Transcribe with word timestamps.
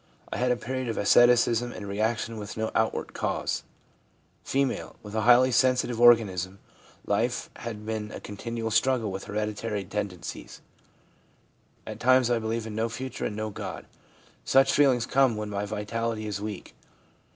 I 0.33 0.37
had 0.37 0.49
a 0.49 0.55
period 0.57 0.87
of 0.89 0.97
asceticism 0.97 1.71
and 1.71 1.87
reaction, 1.87 2.37
with 2.37 2.57
no 2.57 2.71
out 2.73 2.91
ward 2.91 3.13
cause/ 3.13 3.61
F.' 4.43 4.55
With 5.03 5.13
a 5.13 5.21
highly 5.21 5.51
sensitive 5.51 6.01
organism, 6.01 6.57
life 7.05 7.51
has 7.57 7.75
been 7.75 8.11
a 8.11 8.19
continual 8.19 8.71
struggle 8.71 9.11
with 9.11 9.25
hereditary 9.25 9.81
ADOLESCENCE— 9.81 10.33
ALIENATION 10.33 10.61
247 11.85 11.85
tendencies. 11.85 11.85
At 11.85 11.99
times 11.99 12.31
I 12.31 12.39
believe 12.41 12.65
in 12.65 12.73
no 12.73 12.89
future 12.89 13.25
and 13.27 13.35
no 13.35 13.51
God. 13.51 13.85
Such 14.43 14.73
feelings 14.73 15.05
come 15.05 15.35
when 15.37 15.51
my 15.51 15.67
vitality 15.67 16.25
is 16.25 16.41
weak. 16.41 16.73